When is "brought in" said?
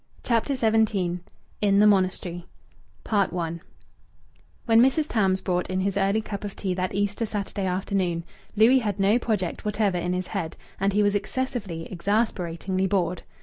5.41-5.81